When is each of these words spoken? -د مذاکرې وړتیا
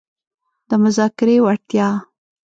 -د 0.67 0.71
مذاکرې 0.83 1.35
وړتیا 1.45 1.87